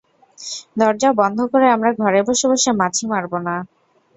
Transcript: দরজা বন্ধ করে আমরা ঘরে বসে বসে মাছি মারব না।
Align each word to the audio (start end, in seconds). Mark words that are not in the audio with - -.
দরজা 0.77 1.09
বন্ধ 1.21 1.39
করে 1.51 1.65
আমরা 1.75 1.89
ঘরে 2.01 2.19
বসে 2.27 2.45
বসে 2.51 2.69
মাছি 2.79 3.03
মারব 3.11 3.33
না। 3.39 3.55